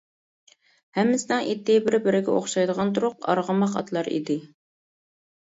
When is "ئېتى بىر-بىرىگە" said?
1.51-2.37